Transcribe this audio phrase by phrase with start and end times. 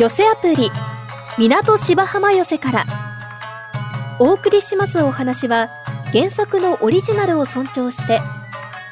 [0.00, 0.70] 寄せアプリ
[1.36, 2.84] 港芝浜寄せから。
[4.18, 5.68] お送りしますお話は
[6.10, 8.18] 原作のオリジナルを尊重して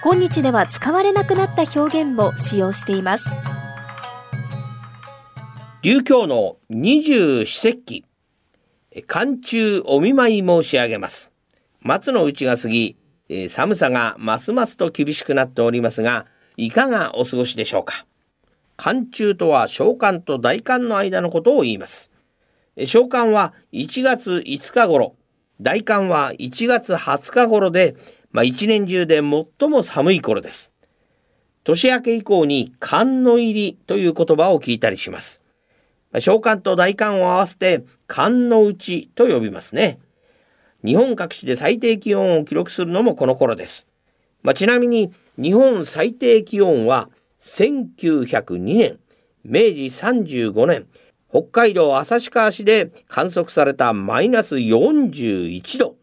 [0.05, 3.25] 今日では使われなくなった表現も使用しています。
[5.81, 8.05] 流教の二十四節気。
[9.07, 11.31] 寒中お見舞い申し上げます。
[11.81, 12.99] 松の内が過ぎ
[13.49, 16.27] 寒さがますますと厳しくなっておりますが
[16.59, 18.05] いかがお過ごしでしょうか？
[18.79, 22.13] 寒中とは小寒と大寒の間のことを言います。
[22.87, 25.17] 小寒は1月5日頃
[25.61, 27.97] 大寒は1月20日頃で、
[28.31, 30.73] まあ、一年中で最も寒い頃です。
[31.65, 35.43] 年明け以降に寒の入りという言葉を聞いたりします。
[36.21, 39.99] 小寒と大寒を合わせて寒の内と呼びますね。
[40.85, 43.89] 日本各地で最低気温を記録するのもこの頃です。
[44.45, 48.99] まあ、ちなみに日本最低気温は1902年、
[49.45, 50.87] 明治35年、
[51.31, 55.97] 北海道旭川市で観測されたマイナス41度。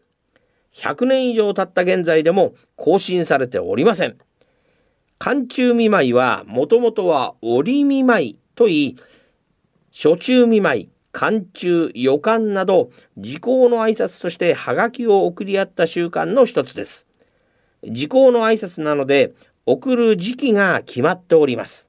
[0.72, 4.16] 100年以上経った現在でも更新されておりません。
[5.18, 8.96] 寒中見舞いはもともとは折見舞いといい、
[9.90, 17.06] 初中見舞い、寒中予感など時効の挨拶としてハガキを送り合った習慣の一つです
[17.82, 19.32] 時効の挨拶なので
[19.66, 21.88] 送る時期が決まっております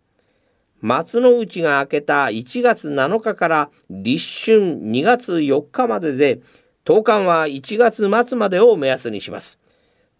[0.82, 6.42] 松の内が明けた1月7日から立春2月4日までで
[6.84, 9.60] 当刊は1月末までを目安にします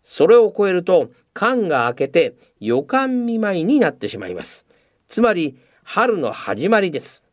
[0.02, 4.66] それを超えると寒が明けて予感見舞いになってしまいます
[5.08, 7.24] つまり春の始まりです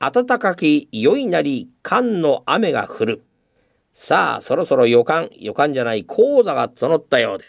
[0.00, 3.22] 暖かき良いなり寒の雨が降る。
[3.92, 7.44] さあ、そろそろ予感、予感じゃない講座が募ったようで。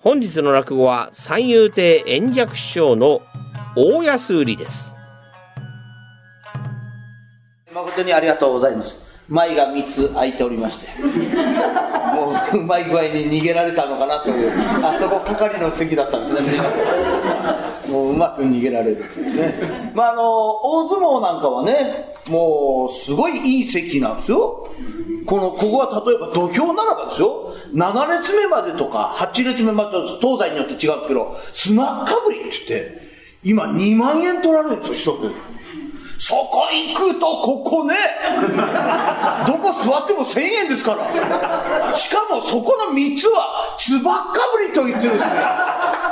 [0.00, 3.20] 本日の落語は三遊亭円尺師匠の
[3.74, 4.94] 大安売りです。
[7.74, 8.96] 誠にありがとうございます。
[9.28, 14.52] 前が3つ空いておりまして、もううまい具合に逃げられたのかなという、
[14.84, 17.17] あそこ係の席だったんですね、すいません。
[17.88, 19.92] もううまく逃げられるというね。
[19.94, 24.68] まああの、大相撲なんかはね、もうすごいいい席なんですよ。
[25.26, 29.90] この、ここは例えば土俵ならばですよ、7列目までとか8列目まで
[30.20, 33.00] 東西によって違うんですけど、砂かぶりって言って、
[33.44, 35.58] 今2万円取られるんですよ、一つ。
[36.18, 37.94] そこ行くとここね
[39.46, 45.24] どこ座っても1000円ですからしかもそこの3つはつばっかぶりと言ってですね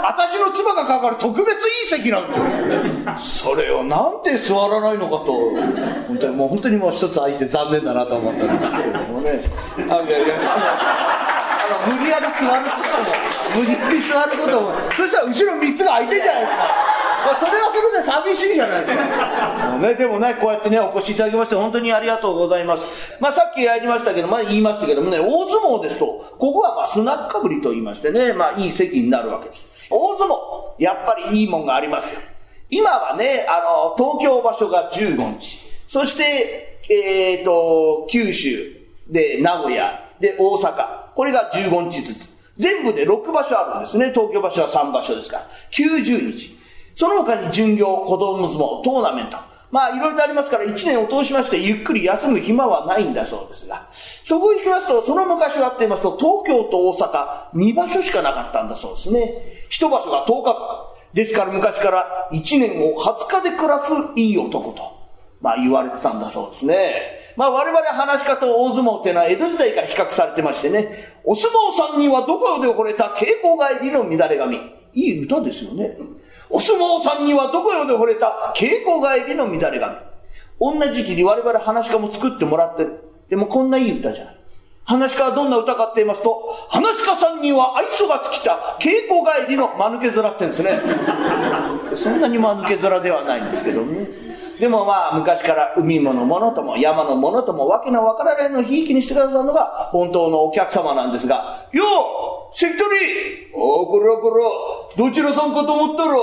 [0.08, 5.50] 私の唾がかかる特別いい席なんですよそれをなんで座らないのかと
[6.06, 9.42] 本当にもう本当にもう一つ空いて残念だなと思ったんですけれどもね
[9.76, 13.26] あいやいやそのあの無理やり座ることも
[13.58, 16.96] 無理やり座ることもそしたら後ろ3つが空いてんじゃないですか
[17.26, 19.70] まあ、それはそれで寂しいじゃないですか。
[19.72, 23.16] もうね、でもね、こうやってね、お越しいただきまして、本当にありがとうございます。
[23.20, 26.06] まあ、さっきやりましたけど、まあ、言いましたけどもね、大相撲ですと、
[26.38, 29.66] ここはまあ、スナックぶりと言いましてね、まあ、いい席になるわけです。
[29.90, 30.36] 大相撲、
[30.78, 32.20] やっぱりいいもんがありますよ。
[32.70, 35.58] 今はね、あの、東京場所が15日。
[35.86, 38.76] そして、えっ、ー、と、九州
[39.08, 41.12] で名古屋で大阪。
[41.14, 42.36] これが15日ずつ。
[42.56, 44.10] 全部で6場所あるんですね。
[44.10, 45.46] 東京場所は3場所ですから。
[45.70, 46.56] 90日。
[46.94, 49.36] その他に巡業、子供相撲、トーナメント。
[49.70, 59.34] まあ、いろいろとありますから、一年を通しまして、ゆっくり休む暇はないんだそうですが、そこ行きますと、その昔はって言いますと、東京と大阪、2場所しかなかったんだそうですね。
[59.68, 60.96] 一場所が10日間。
[61.12, 64.82] ですから昔から1年を20日で暮らすいい男と、
[65.40, 67.16] まあ言われてたんだそうですね。
[67.36, 70.88] まあ我々話し方大相撲っていうのは江戸時代から比較されてましてね、
[71.24, 74.58] お相撲さんにはどこよで惚れた稽古帰りの乱れ髪。
[74.92, 75.96] いい歌ですよね。
[76.50, 79.96] お相撲さんにはどこよで惚れた稽古帰りの乱れ髪。
[80.58, 83.00] 同じ時期に我々話家も作ってもらってる。
[83.28, 84.36] でもこんないい歌じゃない。
[84.84, 90.80] 話家はどんな歌かって言いますと、話家さんには愛想が尽きた稽古帰りの間抜け面ってんですね。
[91.96, 94.26] そんなに間抜け面ではないんですけどね。
[94.60, 101.86] でもまあ、昔から海のものとも山のものともわけのわからないのをひいきにしてくださるのが本当のお客様なんですが、よう
[102.52, 102.80] 関取
[103.54, 104.44] おこらこら、
[104.96, 106.16] どちらさんかと思ったら、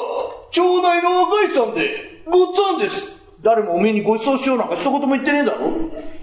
[0.52, 3.22] 町内の若いさんで、ごっつぁんです。
[3.42, 5.70] 誰もおめえにご馳走しようなんか一言も言ってねえだろ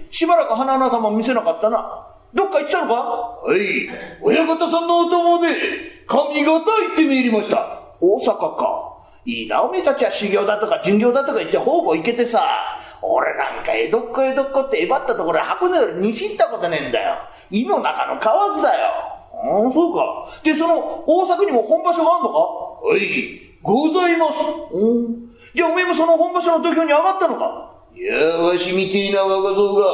[0.09, 2.07] しばらく鼻の頭見せなかったな。
[2.33, 2.93] どっか行ってたのか？
[3.43, 3.89] はい、
[4.21, 5.49] 親方さんのお供で、
[6.07, 7.81] 上方行ってみ入りました。
[7.99, 8.97] 大阪か。
[9.23, 12.41] いいな、おめえたちは修行だとか巡業だとか言って方々行けてさ、
[13.03, 17.17] 俺なんか江戸っ子江戸っ子ってえばったところ箱根より西行ったことねえんだよ。
[17.51, 19.20] 井の中の河津だよ。
[19.43, 20.29] ああ、そうか。
[20.43, 22.37] で、その、大阪にも本場所があんのか？
[22.37, 24.31] はい、ございます。
[24.73, 25.31] うん。
[25.53, 27.71] じゃあおめえもその本場所の土俵に上がったのか？
[27.95, 29.85] いいや、わしみてえな若造が、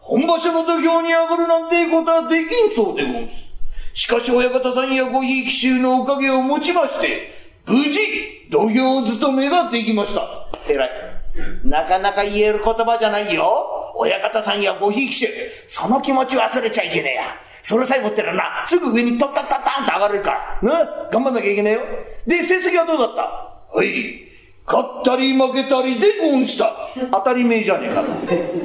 [0.00, 3.52] 本場所の土俵に上がるなんてことはできんそうでごんす。
[3.94, 7.32] しかし親方さんやごひいき衆のおかげをもちまして、
[7.66, 7.98] 無事、
[8.50, 10.22] 土俵務めができました。
[10.68, 10.90] 偉い。
[11.64, 13.92] なかなか言える言葉じゃないよ。
[13.96, 15.26] 親方さんやごひいき衆、
[15.66, 17.22] その気持ち忘れちゃいけねえや。
[17.68, 20.84] それさえ持ってるな、すぐ上にトントントントンって上がれるから。
[20.84, 21.80] な頑張んなきゃいけねえよ。
[22.24, 23.22] で、成績はどうだった？
[23.76, 24.22] はい。
[24.64, 26.70] 勝ったり負けたりでゴンした。
[27.10, 28.04] 当たり前じゃねえか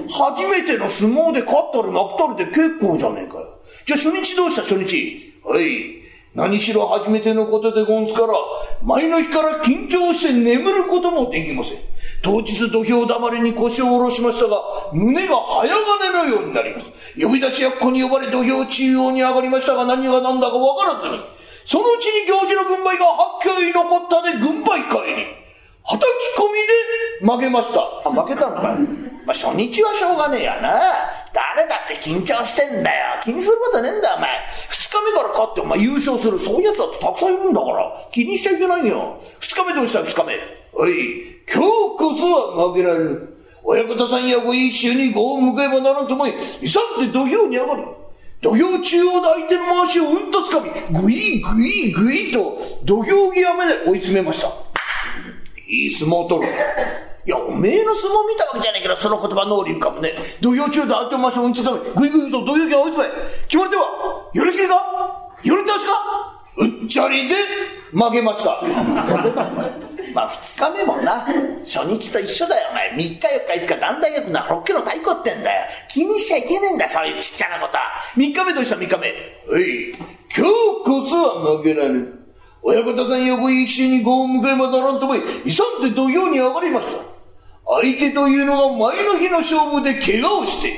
[0.07, 3.59] 初めての相撲で勝ったり負けたりで結構じゃねえかよ。
[3.87, 4.61] じゃあ初日どうした？
[4.61, 5.99] 初日はい。
[6.35, 8.33] 何しろ初めてのことでゴンすから、
[8.83, 11.77] 前の日から緊張して眠ることもできません。
[12.21, 14.61] 当日土俵だまりに腰を下ろしましたが、
[14.93, 16.91] 胸が早金のようになります。
[17.19, 21.23] 呼び出し役子に呼ばれ土俵中央に上がりましたが何が何だかわからずに、
[21.65, 25.25] そのうちに行事の軍配が八挙に残ったで軍配帰り、
[25.83, 27.81] 叩き込みで負けました。
[28.05, 28.77] あ、負けたのかい？
[29.25, 30.79] まあ、初日はしょうがねえやな。
[31.33, 33.19] 誰だって緊張してんだよ。
[33.23, 34.29] 気にすることねえんだよ、お前。
[34.69, 36.39] 二日目から勝ってお前優勝する。
[36.39, 38.07] そういう奴だってたくさんいるんだから。
[38.11, 39.21] 気にしちゃいけないよ。
[39.51, 40.33] 二日目どうした二日目？
[40.71, 41.67] おい、今日
[41.97, 43.35] こそは負けられる。
[43.61, 47.83] 親方さんやご一緒にごを迎えばならんと思い、勇んで土俵に上がり、
[48.41, 54.47] 土俵中央で相手の回しをうんとつかみ、ぐいぐいぐいと土俵際まで追い詰めました。
[55.67, 56.53] いい相撲を取る。
[57.25, 60.13] いや、おめえの相撲見たわけじゃねえけど、その言葉能力かもね。
[60.39, 63.13] 土俵中で相手の回しをうんとつかみ、ぐいぐいと土俵際追い詰め、
[63.49, 64.75] 決まり手は、寄り切りか？
[65.43, 66.40] 寄り倒しか？
[66.61, 67.35] うっちゃりで
[67.91, 68.51] 負けました。
[68.57, 69.49] 負けた
[70.13, 71.25] まあ二日目もな、
[71.63, 72.91] 初日と一緒だよ、お前。
[72.91, 75.67] 3日4日5日、だんだんよくな、ホッケの太鼓ってんだよ。
[75.89, 77.83] 気にしちゃいけねえんだ、そういうちっちゃなことは。
[78.15, 79.13] 3日目どうした、3日目。
[79.49, 79.95] おい、
[80.37, 80.53] 今日
[80.85, 82.19] こそは負けられぬ。
[82.61, 87.03] 親方さんやご一緒にごを迎えまだらんと思い、勇んで土俵に上がりました。
[87.65, 90.73] 相手というのが前の日の勝負で怪我をして、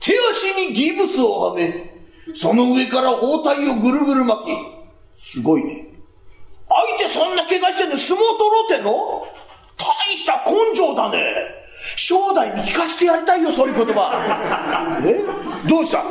[0.00, 1.94] 手足にギブスをはめ、
[2.34, 4.73] その上から包帯をぐるぐる巻き、
[5.16, 5.88] すごいね。
[6.68, 9.26] 相手そんな怪我してんの相撲取ろうっての？
[9.76, 11.18] 大した根性だね。
[11.96, 14.98] 正代に聞かせてやりたいよ、そういう言葉。
[15.04, 15.68] え？
[15.68, 16.00] どうした？
[16.00, 16.02] あ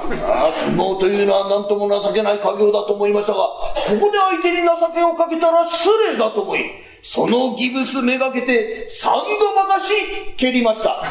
[0.52, 6.60] 相撲というのは何とも情けない家業だと思いましたが、ここで相手に情けをかけたら失礼だと思い、
[7.06, 9.92] そのギブスめがけて三度ばかし
[10.38, 11.04] 蹴りました。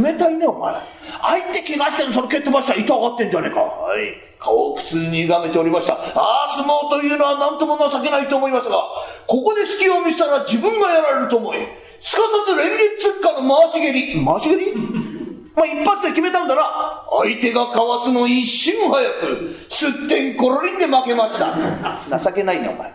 [0.00, 0.74] 冷たいね、お前。
[1.22, 2.74] 相手怪我してるそれ蹴ってました。
[2.74, 3.60] 痛がってんじゃねえか。
[3.60, 4.10] はい。
[4.40, 5.94] 顔を苦痛に歪めておりました。
[5.94, 8.82] ああ、相撲というのは何とも情けないと思いますが、
[9.28, 11.58] ここで隙を見せたら自分がやられると思い、
[12.00, 14.24] すかさず連月つっかの回し蹴り。
[14.24, 15.09] 回し蹴り？
[15.54, 16.62] まあ、一発で決めたんだな。
[17.22, 22.18] 相手がかわすの一瞬早く、すってんころりんで負けました。
[22.18, 22.92] 情けないね、お前。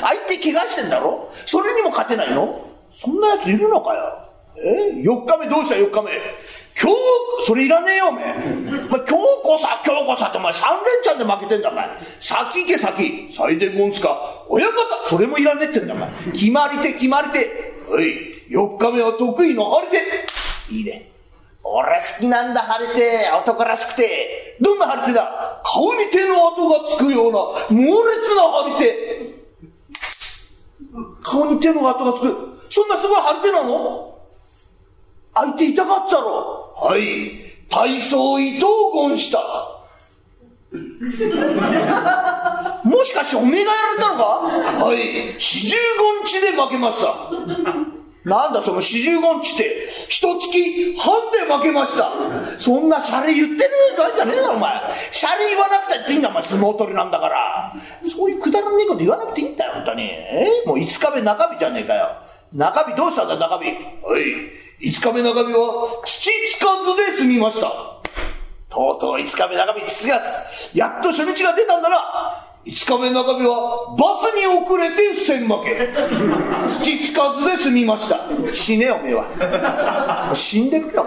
[0.00, 1.32] 相手怪我してんだろ？
[1.46, 2.70] それにも勝てないの？
[2.90, 4.02] そんな奴いるのかよ？
[4.58, 6.10] え ?4 日目どうした ?4 日目。
[6.78, 6.98] 今日、
[7.46, 8.24] それいらねえよ、おめえ。
[8.90, 9.10] まあ、今日
[9.42, 11.88] こさ、今日こさってお前3連チャンで負けてんだ、お前。
[12.20, 13.26] 先行け、先。
[13.30, 14.20] 最低もんすか。
[14.48, 14.72] 親方、
[15.08, 16.10] それもいらねえってんだ、お前。
[16.32, 17.38] 決まり手、決まり手。
[17.90, 18.06] はい。
[18.50, 20.74] 4日目は得意の張り手。
[20.74, 21.10] いいね。
[21.68, 23.28] 俺好きなんだ、張り手。
[23.42, 24.56] 男らしくて。
[24.60, 25.60] どんな張り手だ？
[25.64, 27.38] 顔に手の跡がつくような
[27.76, 29.34] 猛烈な張り手。
[31.22, 32.60] 顔に手の跡がつく。
[32.70, 34.18] そんなすごい張り手なの？
[35.34, 37.32] 相手痛かったろはい、
[37.68, 38.64] 体操伊藤
[39.08, 39.38] 言した。
[42.84, 44.24] もしかしておめえがやられたのか？
[44.84, 47.12] はい、四十五日で負けました。
[48.26, 52.10] なんだその四十五日って、一月半で負けました。
[52.58, 54.68] そんなシャレ言ってねえかじゃねえだろ、お前。
[55.12, 57.72] シャレ言わなくたっていいんだ、お前、相撲取りなんだから。
[58.04, 60.10] そういうくだらねえこと言わなくていいんだよ、本当に。
[60.10, 62.16] えもう五日目中日じゃねえかよ。
[62.52, 63.70] 中日どうしたんだ、中日。
[63.70, 64.24] はい。
[64.80, 67.68] 五日目中日は土つかずで済みました。
[68.68, 72.45] とうとう五日目中日7月、やっと初日が出たんだな。
[72.66, 75.88] 五日目中日はバスに遅れて不戦負け。
[76.82, 78.18] 土つかずで済みました。
[78.50, 80.30] 死ねよ、おめえは。
[80.34, 81.06] 死んでくれよ、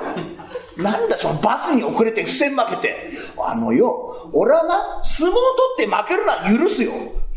[0.77, 3.11] なんだそのバスに遅れて不戦負けて。
[3.37, 6.93] あのよ、俺はな、相撲取って負けるのは許すよ。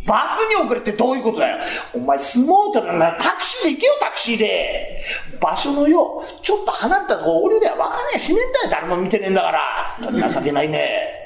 [0.07, 1.59] バスに遅れってどういうことだよ。
[1.93, 5.03] お前相撲取るならタクシーで行けよ、タクシーで。
[5.41, 8.83] 場所のよ、ちょっと離れたとこ降りりゃ分かんやしねえんだよ。
[8.83, 10.31] 誰も見てねえんだから。
[10.31, 10.79] 情けないね。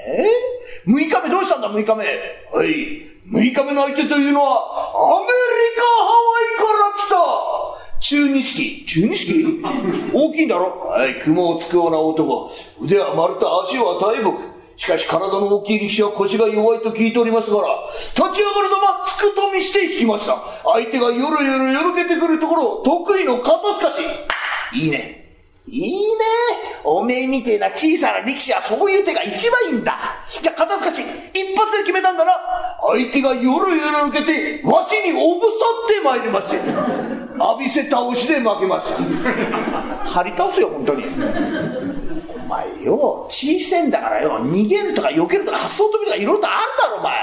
[0.07, 0.57] え？
[0.87, 2.05] 6日目どうしたんだ、6日目？
[2.53, 2.69] はい。
[3.29, 4.63] 6日目の相手というのは、
[4.95, 8.85] アメリカ、ハワイから来た中錦。
[8.87, 9.63] 中錦
[10.15, 10.87] 大きいんだろ？
[10.89, 12.51] はい、雲をつくような男。
[12.81, 14.57] 腕は丸太、足は大木。
[14.79, 17.67] しかし体の大きい力士は腰が弱いと聞いておりますから、
[18.15, 20.37] 立ち上がるとま、つくとみして引きました。
[20.65, 24.03] 相手がよろよろよろけてくるところを得意の肩透かし。
[24.79, 25.26] いいね。
[25.69, 25.97] いいね
[26.85, 29.97] おめえみてえな小さな力士はそういう手が一番いいんだ。
[30.31, 31.03] じゃ、肩透かし、
[31.35, 32.33] 一発で決めたんだな。
[32.81, 35.53] 相手がよろよろ受けて、わしにおぶさ
[35.85, 36.57] って参りまして、
[37.39, 39.03] 浴びせ倒しで負けました。
[40.05, 41.05] 張り倒すよ、本当に。
[42.37, 47.15] お前よ、小せんだからよ、逃げるとか避けるとか発想飛びとかいろいろとあるだろ、お前。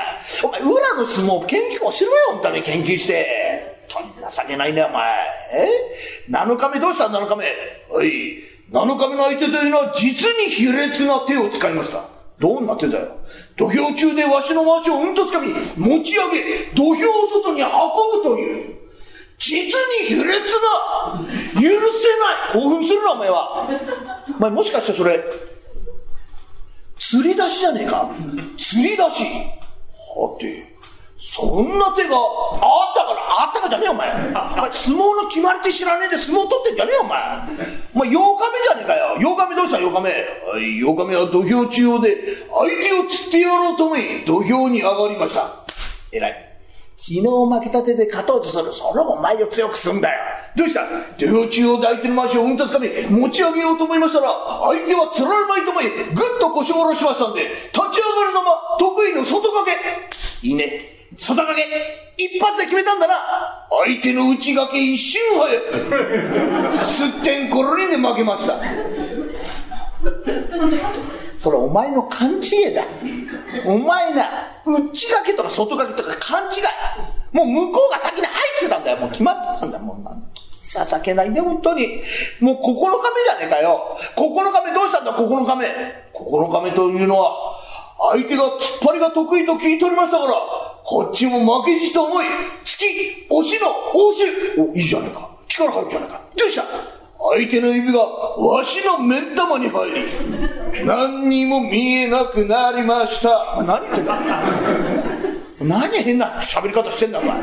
[0.44, 3.73] お前、裏の相撲研究しろよ、本当に研究して。
[3.88, 5.12] 情けないね、お前。
[5.54, 5.68] え？
[6.30, 7.10] 七日目どうした？
[7.10, 7.46] 七日目
[7.92, 8.44] はい。
[8.72, 12.06] 七日目の相手というのは実に卑劣な手を使いました。
[12.40, 13.18] どんな手だよ？
[13.56, 18.76] 土俵中でわしの足をうんとつかみ、持ち上げ、土俵を外に運ぶという。
[19.38, 19.72] 実に
[20.08, 21.20] 卑劣な、
[21.56, 21.80] 許せない
[22.54, 23.70] 興奮するな、お前は。
[24.38, 25.24] お前もしかしてそれ、
[26.98, 28.10] 釣り出しじゃねえか？
[28.58, 29.04] 釣り出し。
[30.16, 30.73] はて。
[31.26, 34.12] そんな手があったから、あったかじゃねえよ、お前。
[34.12, 37.18] お前、相撲の決まり手知らねえで相撲取ってんじゃねえよ、お前。
[37.96, 38.18] お前、8日
[38.52, 39.16] 目じゃねえかよ。
[39.16, 40.12] 8日目どうした、8日目
[40.84, 42.18] ？8日目は土俵中央で、
[42.52, 45.48] 相手を釣ってやろうと思い、土俵に上がりました。
[46.12, 46.50] 偉い。
[46.98, 48.74] 昨日負けた手で勝とうとする。
[48.74, 50.20] それもお前を強くすんだよ。
[50.58, 50.82] どうした？
[51.18, 54.28] 土俵中央で相手の足をうんとつかみ、持ち上げようと思いましたら、
[54.66, 59.78] 相手は釣られまいと思い、ぐっと腰を下ろしましたんで、立ち上がるのま、得意の外掛け。
[60.46, 60.93] いいね。
[61.16, 61.64] 外掛け、
[62.18, 63.14] 一発で決めたんだな
[63.86, 65.62] 相手の内掛け一瞬早
[66.72, 68.60] く、すってんころりんで負けました。
[71.38, 72.84] それお前の勘違いだ。
[73.66, 74.24] お前な、
[74.66, 77.36] 内掛けとか外掛けとか勘違い。
[77.36, 78.98] もう向こうが先に入ってたんだよ。
[78.98, 80.16] もう決まってたんだもんな。
[80.86, 82.02] 情けないね、本当に。
[82.40, 83.98] もう9日目じゃねえかよ。
[84.16, 85.68] 9日目どうしたんだ、9日目。
[86.14, 87.60] 9日目というのは、
[88.12, 88.52] 相手が突っ
[88.90, 90.34] 張りが得意と聞いておりましたから、
[90.84, 92.26] こっちも負けじと思い、
[92.66, 94.72] 突き、押しの応酬。
[94.72, 95.30] お、いいじゃねえか。
[95.48, 96.22] 力入るじゃねえか。
[96.36, 96.64] どうした？
[97.36, 103.64] 相手の指がわしの目ん玉に入り、何にも見えなくなりました。
[103.64, 104.20] 何言ってんだ？
[105.62, 107.40] 何変な喋り方してんだ、お前。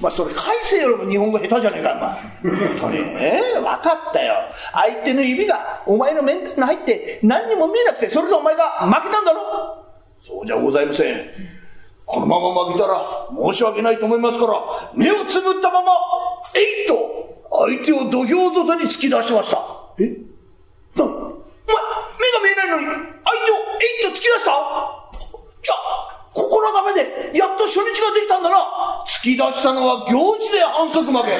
[0.00, 2.52] まあ、それ、改正よりも日本語下手じゃねえか、お前。
[2.54, 2.98] 本当に。
[2.98, 4.34] えー、分かったよ。
[4.72, 9.67] 相手の指がお前の面に入って、何にも見えなくて、それでお前が負けたんだろ？
[10.28, 11.24] そうじゃございません。
[12.04, 14.62] このまま負けたら申し訳ないと思いますから、
[14.94, 15.92] 目をつぶったまま、
[16.54, 19.58] えいっと、相手を土俵外に突き出しました。
[19.98, 20.04] え？
[20.96, 21.32] な、お前、目が
[22.44, 24.52] 見えないのに、相手をえいっと突き出した？
[25.62, 28.56] じゃあ、9日目で、やっと初日ができたんだな
[29.08, 31.38] 突き出したのは行事で反則負け。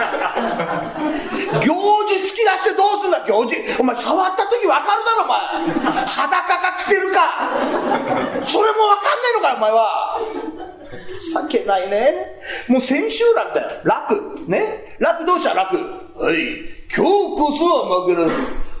[1.60, 1.74] 行
[2.06, 3.20] 事突き出してどうすんだ？
[3.26, 3.56] 行事。
[3.78, 6.06] お前触った時分かるだろお前。
[6.06, 7.20] 裸が着てるか。
[8.42, 10.20] それも分かんねえのかお前は。
[11.34, 12.40] 情けないね。
[12.68, 13.68] もう千秋楽だよ。
[13.84, 14.40] 楽。
[14.46, 14.96] ね。
[14.98, 15.54] 楽どうした？
[15.54, 15.76] 楽。
[15.76, 16.36] はい。
[16.94, 18.32] 今日こそは負けられる。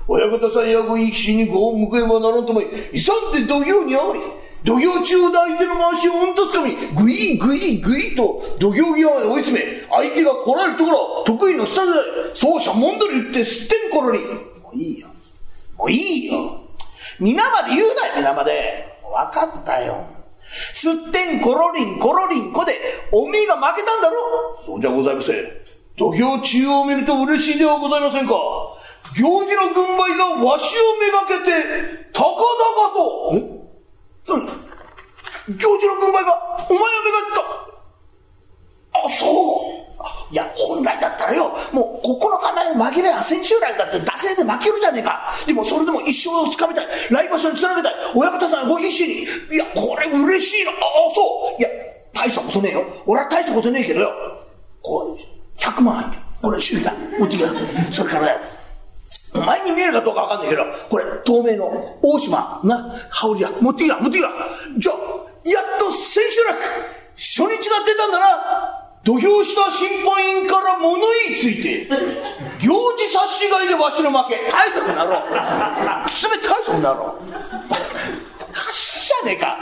[0.08, 4.20] 親方さんやごいい騎士にごを向けばならんと思い、勇んで土俵にあり、
[4.64, 11.92] 土俵中で相手の回しをうんとつかみ、ぐいぐいぐいと土俵際まで追い詰め、相手が来られるところ、得意の下で、
[12.34, 14.24] 奏者もんどり打ってすってんころに。
[14.62, 15.08] もういいよ。
[15.78, 16.60] もういいよ。
[17.18, 18.52] 皆まで言うなよ、皆まで。
[19.02, 20.06] 分かったよ。
[20.50, 22.72] すってんころりんころりんこで、
[23.12, 25.36] おめえが負けたんだろそうじゃございません。
[25.96, 28.34] 土俵中を見ると嬉しいではございませんか。
[29.16, 33.56] 行事の軍配がわしをめがけて、高々と。
[33.56, 33.59] え
[34.28, 34.46] 何
[35.56, 37.32] 行事の軍配がお前をめがけ
[38.92, 39.06] た。
[39.06, 39.26] あ、そ
[39.76, 39.90] う。
[40.32, 45.32] いや、本来だったらよ、もう9日前に紛れや千秋楽だって惰性で負けるじゃねえか。
[45.46, 46.86] でもそれでも一生をつかみたい。
[47.10, 47.94] 来場所につなげたい。
[48.14, 49.24] 親方さんご必死に。
[49.24, 50.70] いや、これ嬉しいな。
[50.70, 50.74] あ、
[51.14, 51.60] そう。
[51.60, 51.68] いや、
[52.14, 52.84] 大したことねえよ。
[53.06, 54.10] 俺は大したことねえけどよ。
[54.82, 55.24] これ、
[55.64, 56.94] 100万入って俺主義だ。
[57.18, 57.52] 持ってきな。
[57.90, 58.38] それからよ。
[59.34, 64.28] お前に見えるかどうかわかんないけど、これ、透明の大島、な、羽織や、持ってきな、持ってきな。
[64.76, 64.96] じゃあ、
[65.48, 66.58] やっと千秋楽、
[67.16, 68.80] 初日が出たんだな。
[69.02, 71.88] 土俵下審判員から物言いついて、
[72.58, 74.36] 行事差し違いでわしの負け。
[74.50, 76.08] 返せくなろう。
[76.08, 77.30] すべて返せくなろう。
[78.42, 79.58] おかしいじゃねえか。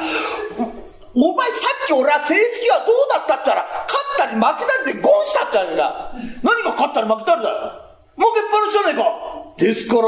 [1.14, 2.38] お前さっき俺は成績
[2.70, 6.12] はどうだったったら、勝ったり負けたりでゴンしたってやねえか。
[6.42, 7.88] 何が勝ったり負けたりだよ。
[8.16, 9.37] 負けっぱなしじゃねえか。
[9.58, 10.02] ですから、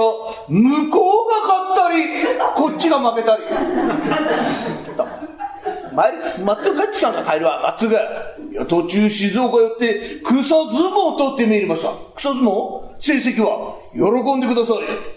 [0.48, 2.04] 向こうが勝ったり、
[2.54, 3.42] こっちが負けたり。
[5.92, 7.94] 前、まっつぐ帰ってきたんだ、帰るわ、まっつぐ。
[8.52, 11.90] いや、途中静岡寄って、草相撲を取ってみりました。
[12.14, 12.82] 草相撲？
[13.00, 14.76] 成績は、喜んでください。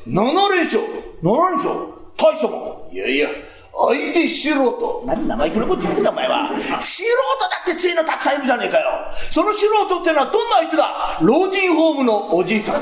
[0.10, 0.16] 7
[0.50, 0.84] 連勝。
[1.22, 1.70] 7連勝
[2.18, 2.96] 大したもん。
[2.96, 3.30] いやいや、
[3.72, 5.04] 相手素人。
[5.06, 6.50] 何生意気なこと言ってんだ、お前は。
[6.80, 7.10] 素人
[7.40, 8.90] だって強いのたくさんいるじゃねえかよ。
[9.30, 11.20] その素人ってのはどんな相手だ？
[11.22, 12.82] 老人ホームのおじいさん。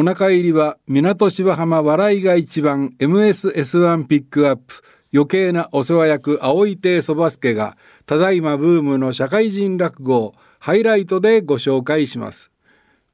[0.00, 7.76] お腹入りは港芝浜笑いが一番 MSS1 ピックアップ余計なお世話役青井亭そば助が
[8.06, 12.52] ただいまブームの社会人落語をハイライトでご紹介します。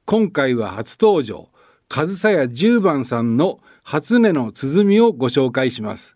[0.05, 1.49] 今回は初登場
[1.89, 6.15] 上総屋十番さんの初音の鼓をご紹介します。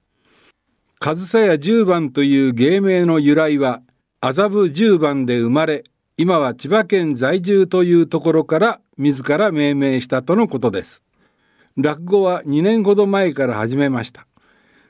[1.00, 3.82] 上総屋十番という芸名の由来は
[4.22, 5.84] 麻布十番で生まれ
[6.22, 11.02] 今は千葉県在住というところから自ら命名したとのことです。
[11.78, 14.28] 落語は2年ほど前から始めました。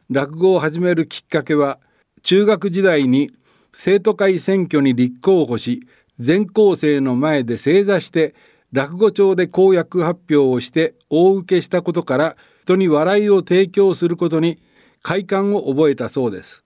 [0.09, 1.77] 落語を始めるきっかけは
[2.23, 3.29] 中学時代に
[3.71, 5.85] 生徒会選挙に立候補し
[6.17, 8.33] 全校生の前で正座して
[8.71, 14.57] 落語帳で公約発表をして大受けしたことから人に笑いを提供することに
[15.03, 16.65] 快感を覚えたそうです。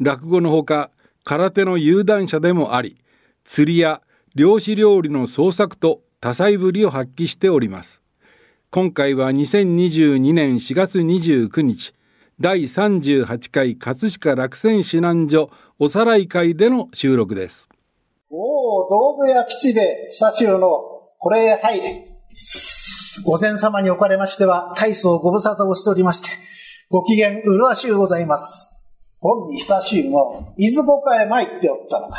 [0.00, 0.90] 落語のほか
[1.24, 2.96] 空手の有段者でもあり
[3.50, 4.02] 釣りや
[4.34, 8.02] 漁師料理の創作と多彩ぶりを発揮しております。
[8.70, 11.94] 今回は2022年4月29日
[12.38, 17.70] 第38回葛飾落選指南所おさらい会での収録です。
[18.30, 20.58] おお道具屋吉で久しの
[21.18, 22.06] これへ入れ。
[23.24, 26.28] 御前様におかれましては大層ご無沙汰をしておりまして
[26.90, 28.92] ご機嫌麗しゅうございます。
[29.20, 32.18] 本に久しゅうも伊豆五へ参っておったのが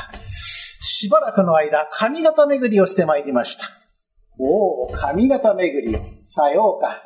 [1.02, 3.64] しばらくの間上方巡りをして参りました
[4.38, 6.00] おお、上方巡りを。
[6.26, 7.02] さようか。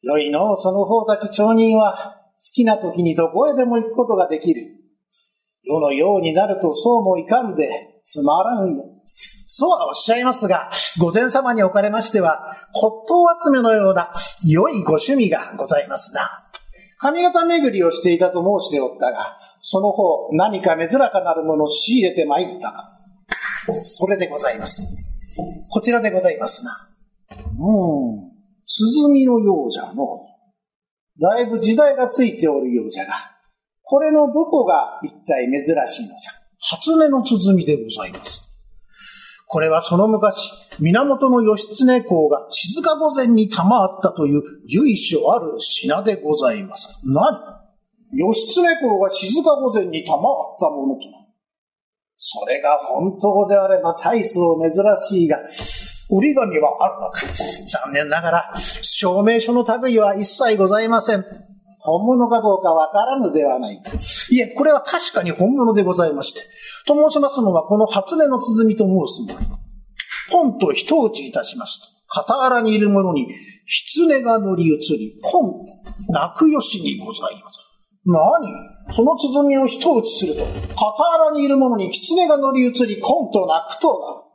[0.00, 4.62] よいのその方たち町人は、好きな時にどこへでも行くことができる。
[5.62, 8.84] 世のようになるとそうもいかんで、つまらんよ。
[9.44, 14.10] そうはおっしゃいますが、御前様におかれましては、骨董集めのような
[14.42, 16.48] 良いご趣味がございますな。
[16.98, 23.01] 上方巡りをしていたと申しておったが、その方何か珍かなるものを仕入れて参ったか。
[23.72, 24.86] それでございます。
[25.70, 26.88] こちらでございますな。
[27.58, 28.32] うん。
[28.66, 30.04] 鼓のようじゃの。
[31.20, 33.12] だいぶ時代がついておるようじゃが、
[33.82, 36.32] これのどこが一体珍しいのじゃ。
[36.58, 38.48] 初音の鼓でございます。
[39.46, 47.02] これはその昔、源義経公が静御前に賜ったという由緒ある品でございます。
[47.04, 47.24] 何
[48.14, 50.20] 義経公が静御前に賜っ
[50.58, 51.00] たものと。
[52.24, 55.40] それが本当であれば大層珍しいが、
[56.08, 57.26] 折り紙はあるのか。
[57.66, 61.24] 残念ながら、証明書の類は一切ございません。
[61.80, 63.90] 本物かどうかわからぬではないか。
[64.30, 66.42] いえ、これは確かに本物でございまして。
[66.86, 69.56] と申しますのは、この初音の鼓と申すもの。
[70.30, 73.34] ポンと一打ちいたしますと、傍らにいる者に、
[73.66, 75.66] 狐が乗り移り、ポン
[76.08, 77.61] 泣くよしにございます。
[78.04, 78.72] 何？
[78.90, 80.44] その鼓を一打ちすると、
[80.76, 84.32] 傍らにいる者に狐が乗り移り、コンと泣くとな。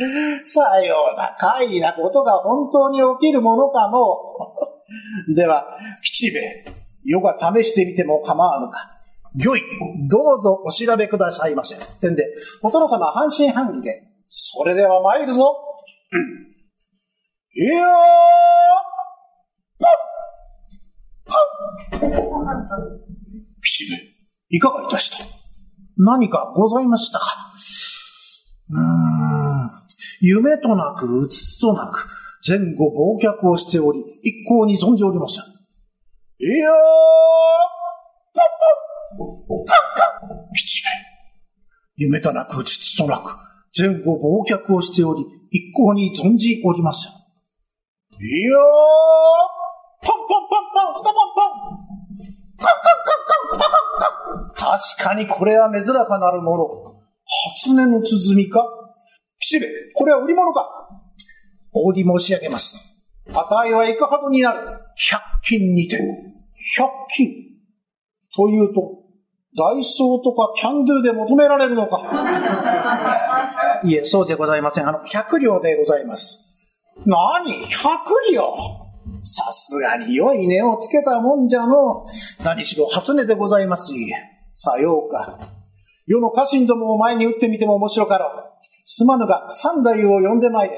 [0.44, 4.16] さような怪異なことが本当に起きるものかの。
[5.34, 5.66] では、
[6.02, 6.64] 吉兵衛、
[7.04, 8.90] 世が試してみても構わぬか。
[9.44, 9.62] 御意、
[10.08, 11.76] どうぞお調べくださいませ。
[11.76, 15.56] ってんで、お殿様半信半疑で、それでは参るぞ。
[16.12, 18.79] うん、いやー
[23.62, 23.98] 吉兵衛、
[24.50, 25.24] いかがいたした？
[25.96, 27.24] 何かございましたか？
[28.70, 28.80] うー
[29.66, 29.70] ん、
[30.20, 32.08] 夢となく、うつつとなく、
[32.46, 35.44] 前後忘却をしており、一向に存じおりません。
[35.44, 36.72] いやー、
[38.34, 38.44] パッ
[39.18, 39.26] パッ、
[39.66, 39.78] カン
[40.28, 40.92] カン吉兵衛、
[41.96, 43.36] 夢となく、うつつとなく、
[43.76, 47.12] 前後忘却をしており、一向に存じおりません。
[47.12, 47.14] い
[48.44, 48.60] やー、
[50.02, 51.90] ポンポンポンポン、スタポンポン。
[52.56, 54.78] カンカンカンカン、スタカンカン。
[54.78, 57.00] 確かにこれは珍かなるもの。
[57.54, 58.66] 初音の鼓か
[59.38, 60.68] 吉兵衛、これは売り物か
[61.72, 62.90] お売り申し上げます。
[63.32, 65.98] 値はいかほどになる百均にて。
[66.76, 67.32] 百均
[68.34, 69.00] というと、
[69.56, 72.02] ダイソーとかキャンドゥで求められるのか
[73.82, 74.88] いえ、そうじゃございません。
[74.88, 76.68] あの、百両でございます。
[77.06, 77.50] 何？
[77.50, 78.79] 百両？
[79.22, 82.04] さすがに良い値をつけたもんじゃの。
[82.44, 84.12] 何しろ初音でございますし。
[84.52, 85.38] さようか。
[86.06, 88.30] 世の家臣どもを前に打ってみても面白かろう。
[88.84, 90.76] すまぬが三代を呼んでまいれ。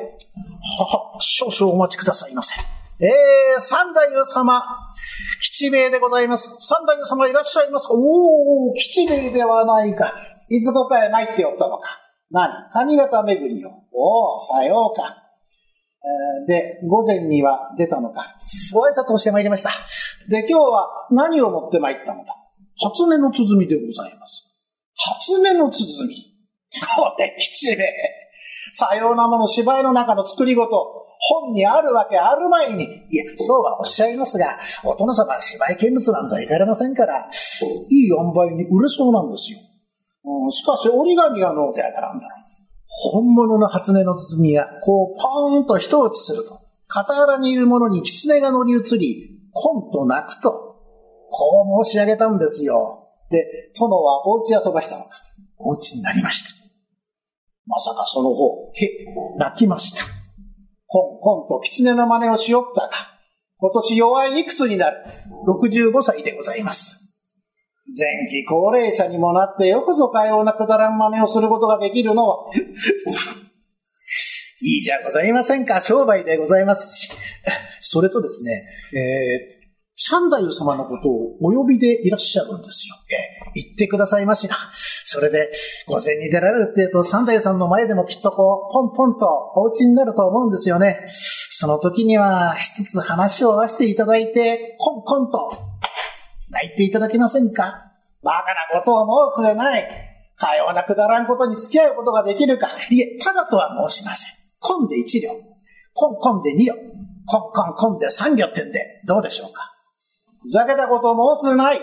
[0.78, 2.55] はは、少々お待ちくださいませ。
[3.00, 4.62] えー、三代様。
[5.40, 6.57] 吉兵衛でございます。
[6.59, 7.94] 三代様いらっしゃいますか？
[7.94, 10.12] おお、吉兵衛ではないか。
[10.48, 11.98] いつこかへ参っておったのか。
[12.31, 12.52] 何？
[12.72, 13.70] 髪型巡りよ。
[13.92, 15.21] おお、さようか。
[16.46, 18.36] で、午前には出たのか。
[18.72, 19.70] ご挨拶をしてまいりました。
[20.28, 22.34] で、今日は何を持って参ったのだ
[22.80, 24.42] 初音の鼓でございます。
[24.96, 26.32] 初音の鼓。
[26.96, 27.92] これ、吉兵衛。
[28.72, 39.58] さようなもの芝居の中の作り事、本にあるわけある前に、いや、そうはおっしゃいますが、お殿様は芝居見物なんざいかれませんから、いい塩梅に売れそうなんですよ。
[40.24, 42.41] うん、しかし折り紙がのうてやからんだろう。
[43.00, 50.50] 本物の初音の鼓が、こう、ポーンと一落ちすると、傍らにいる者に狐が乗り移り、コンと泣くと、
[51.31, 53.09] こう申し上げたんですよ。
[53.31, 55.11] で、殿はお家遊ばしたのか。
[55.59, 56.50] お家になりました。
[57.66, 59.07] まさかその方、へ、
[59.38, 60.05] 泣きました。
[60.87, 62.90] コンコンと狐の真似をしよったが、
[63.57, 64.98] 今年弱いいくつになる。
[65.46, 67.01] 65歳でございます。
[67.86, 72.46] 前期高齢者にもなってよくぞかようなくだらん真似をすることができるのは、
[74.64, 75.80] いいじゃございませんか。
[75.80, 77.10] 商売でございますし。
[77.80, 78.64] それとですね、
[78.94, 79.62] えー、
[79.96, 82.94] 三太夫様のことをお呼びでいらっしゃるんですよ。
[83.10, 84.56] えー、言ってくださいましな。
[85.04, 85.50] それで、
[85.86, 91.06] 午前に出られるって言うと、三太夫さんの前でもきっとこう、ポンポンとお家になると思うんですよね。
[91.08, 95.71] その時には、一つ話を合わせていただいて、コンコンと、
[96.52, 97.90] 泣いていただけませんか？
[98.22, 99.88] バカなことを申すでない。
[100.36, 102.68] かようなくだらんことに付き合うことができるか。
[102.90, 104.32] いえ、ただとは申しません。
[104.60, 105.30] コンで一両。
[105.94, 106.74] コンコンで二両。
[107.26, 109.72] コンコンコンで三両ってんで、どうでしょうか？
[110.42, 111.80] ふざけたことを申すでない。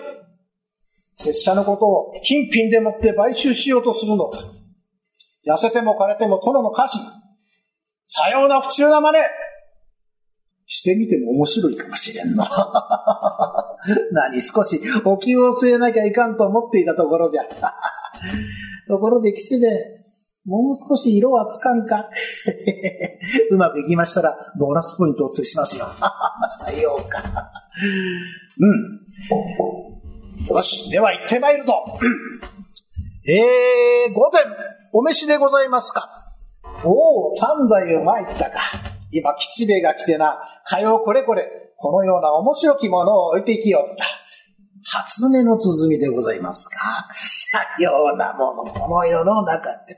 [1.15, 4.39] 拙者のことを金品でもって買収しようとするのか。
[5.47, 7.01] 痩せても枯れても殿の家臣。
[8.05, 9.17] さような不中な真似。
[10.65, 12.45] してみても面白いかもしれんの。
[14.11, 17.43] 何少しお気を据えなきゃいかんと思っていたところじゃ。
[18.87, 19.69] ところで、吉兵衛、
[20.45, 22.09] もう少し色はつかんか？
[23.51, 25.85] うまくいきましたら、ボーナスポイントを通しますよ。
[26.65, 27.51] さようか。
[28.59, 30.55] うん。
[30.55, 31.83] よし、では行ってまいるぞ。
[33.27, 34.43] えー、午前、
[34.91, 36.09] お召しでございますか？
[36.83, 38.59] おお、三代を参ったか。
[39.11, 44.05] 今、吉兵衛が来てな、かようこれこれ、このような面白きものを置いていきよった。
[44.83, 47.07] 初音の鼓でございますか？
[47.13, 49.97] さようなもの、この世の中で。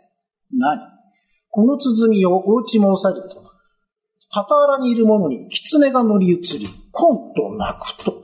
[0.52, 0.80] 何？
[1.50, 3.44] この鼓をお家も押さると、
[4.32, 8.22] 傍らにいる者に狐が乗り移り、コンと泣くと。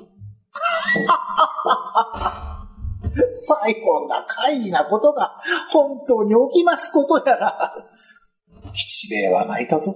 [3.33, 5.37] 最後な怪異なことが
[5.71, 7.73] 本当に起きますことやら。
[8.73, 9.95] 吉兵衛は泣いたぞ。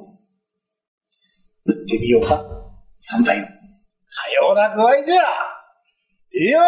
[1.65, 2.61] 打ってみようか
[3.03, 3.47] 三代の。
[3.47, 5.15] かような具合じゃ。
[6.33, 6.63] いやー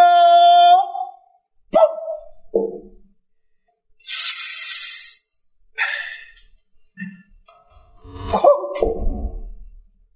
[8.81, 8.93] ポン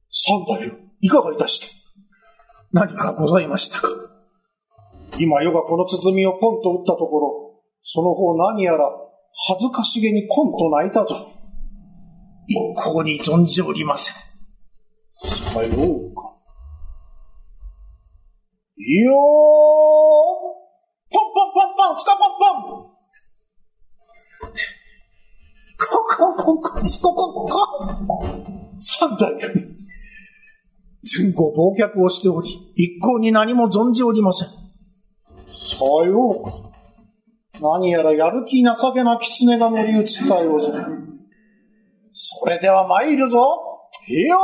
[0.09, 1.67] 三代よ、いかがいたした？
[2.73, 3.87] 何かございましたか？
[5.19, 8.89] 今夜がこの鼓をポンと打ったところ、その方何やら
[9.47, 11.31] 恥ずかしげにコンと泣いたぞ。
[12.47, 14.15] 一向に存じおりません。
[15.57, 15.71] さよう
[16.13, 16.21] か。
[18.77, 19.17] いやーポ
[21.09, 22.55] ンポンポンポンスカポンポン
[25.79, 28.27] コンコンコンコンスココンコン
[28.79, 29.33] 三代
[31.01, 34.49] 前後忘却をしており、一向に何も存じおりません。
[34.49, 34.53] さ
[36.05, 36.51] ようか。
[37.59, 40.73] 何やらやる気情けな狐が乗り移ったようじゃ。
[42.11, 43.39] それでは参るぞ。
[44.07, 44.37] いやー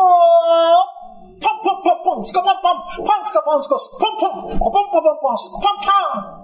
[1.63, 5.95] パンパンパンパン、スカパンパン、パンスカパンスカ、スパンパン、パンパンパンパン、スパンパ
[6.39, 6.43] ン。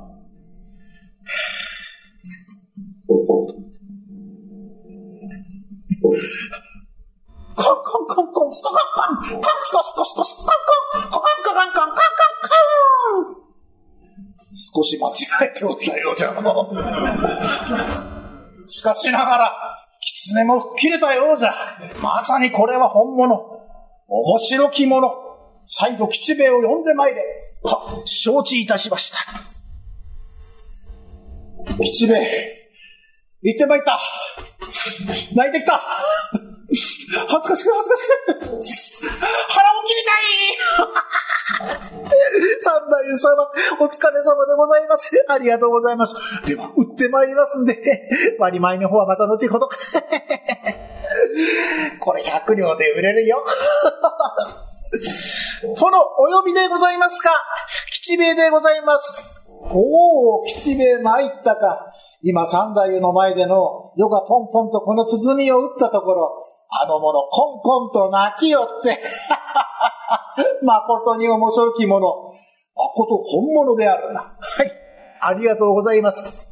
[7.55, 10.55] カンカンカンカン、スカカンカン、カンスカスカスカスカン
[10.95, 11.99] カン、カンカンカン、カンカンカ
[13.25, 13.49] ン。
[14.55, 15.13] 少し間違
[15.49, 16.73] えておったようじゃの。
[18.67, 19.53] しかしながら、
[19.99, 21.53] 狐も吹っ切れたようじゃ。
[22.01, 23.58] まさにこれは本物。
[24.09, 25.13] 面白きもの。
[25.67, 27.23] 再度吉兵衛を呼んでまいれ。
[27.61, 29.19] は、承知いたしました。
[31.83, 32.19] 吉兵衛、
[33.43, 33.99] 行ってまいった。
[35.35, 35.79] 泣いてきた。
[36.69, 38.39] 恥ずかしく恥ずかしくて。
[39.49, 40.23] 腹を切りたい
[42.61, 45.25] 三代様、お疲れ様でございます。
[45.27, 46.15] ありがとうございます。
[46.45, 47.77] では、売ってまいりますんで、
[48.39, 49.69] 割り前の方はまた後ほど。
[51.99, 53.43] これ100両で売れるよ。
[55.75, 57.29] 殿、お呼びでございますか？
[57.91, 59.23] 吉兵衛でございます。
[59.71, 61.91] おお、吉兵衛参ったか。
[62.21, 66.31] 今三代の前での、よがポンポンとこの鼓を打ったところ、
[66.69, 68.99] あの者、コンコンと泣きよって。
[70.63, 72.33] 誠に面白きもの。
[72.75, 74.37] 誠本物であるな。
[74.39, 74.71] はい。
[75.21, 76.47] ありがとうございます。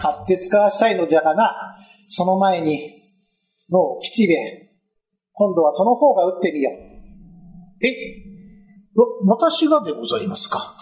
[0.00, 1.76] 買って使わしたいのじゃがな。
[2.08, 2.99] その前に、
[3.70, 4.70] のう、吉兵衛。
[5.32, 6.74] 今度はその方が打ってみよう。
[7.86, 7.90] え？
[8.94, 10.74] わ、私がでございますか？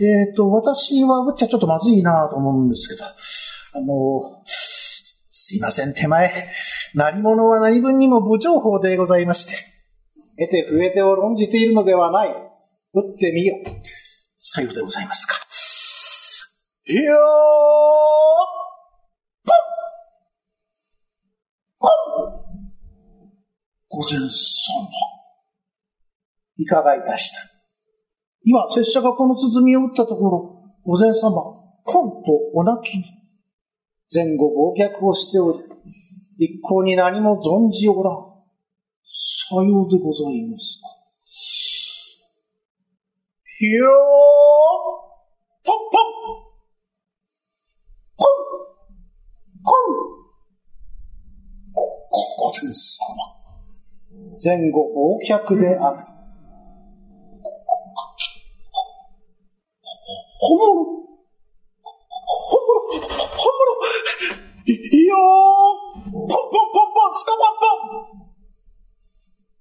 [0.00, 3.04] えっ、と、私は打っちゃちょっとまずいなと思うんですけど。
[3.04, 6.50] あの、すいません、手前。
[6.94, 9.54] 何者は何分にも無情報でございまして。
[10.38, 12.28] 得て増えてを論じているのではない。
[12.94, 13.64] 打ってみよう。
[14.38, 15.34] さようでございますか。
[16.88, 17.16] いやー
[23.96, 24.28] 御前様。
[26.58, 27.38] いかがいたした
[28.44, 31.32] 今、拙者がこの鼓を打ったところ、御前様、
[31.82, 33.04] ポンとお泣きに。
[34.12, 35.60] 前後暴虐をしており、
[36.38, 38.14] 一向に何も存じおらん。
[39.02, 40.88] さようでございますか。
[43.58, 43.88] ひよー
[45.64, 46.02] ポンポン
[48.18, 48.36] ポン
[49.64, 49.96] ポン
[51.72, 53.35] ご、ご、ご前様。
[54.42, 55.98] 前後暴虐である。
[60.38, 61.00] 本物本
[62.66, 63.72] 物本物
[64.66, 65.18] い、いよー
[66.12, 66.30] ポンポンポン
[66.92, 68.26] ポンスカポンポン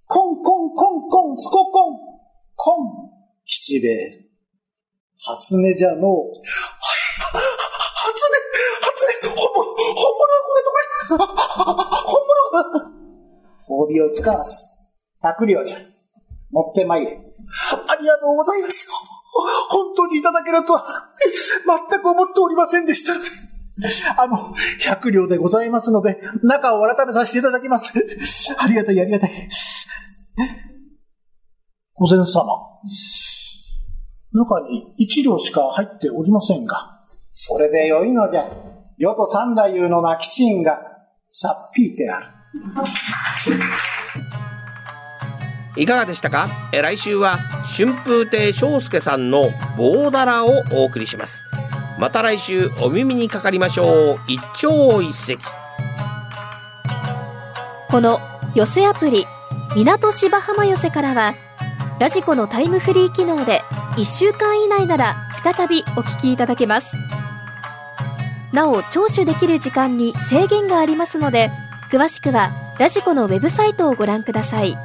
[0.08, 1.98] コンコンコンコンスココン
[2.56, 3.10] コン
[3.46, 4.26] 吉兵衛。
[5.18, 6.32] 初音じゃのう。
[7.96, 8.36] 初音、
[8.82, 9.84] 初音、本物、本
[10.14, 12.95] 物はこれどれ本物褒
[13.88, 14.64] 美を使わす。
[15.22, 15.78] 百両じゃ。
[16.52, 17.20] 持ってまいれ。
[17.88, 18.88] ありがとうございます。
[19.70, 20.86] 本当にいただけるとは、
[21.90, 23.14] 全く思っておりませんでした。
[24.22, 27.94] あの、百両でございますので、中を改めさせていただきます。
[28.58, 29.50] ありがたい、ありがたい。
[31.96, 32.26] 御前様。
[34.32, 37.02] 中に一両しか入っておりませんが。
[37.32, 38.46] それでよいのじゃ。
[38.98, 40.80] 世と三太夫の泣きちんが、
[41.30, 42.35] さっぴいてある。
[45.78, 46.48] いかがでしたか？
[46.72, 47.38] え来週は
[47.78, 51.44] 春風亭昇介さんの棒だらをお送りします。
[52.00, 54.20] また来週お耳にかかりましょう。
[54.28, 55.38] 一朝一夕。
[57.90, 58.20] この
[58.56, 59.26] 寄せアプリ
[59.76, 61.34] 港芝浜寄せからは
[62.00, 63.62] ラジコのタイムフリー機能で
[63.98, 66.96] 1週間以内なら再びお聞きいただけます。
[68.52, 71.52] なお聴取できる時間に制限がありますので
[71.96, 74.76] 詳しくはラジコのウェブサイトをご覧ください。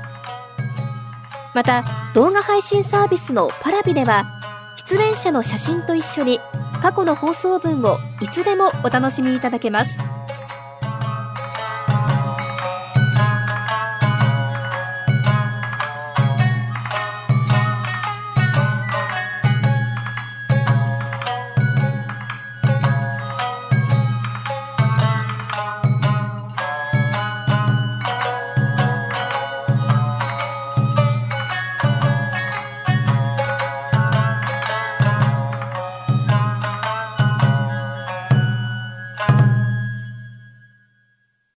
[1.57, 1.83] また
[2.15, 4.39] 動画配信サービスのパラビでは
[4.77, 6.39] 出演者の写真と一緒に
[6.81, 9.99] 過去の放送分をいつでもお楽しみいただけます。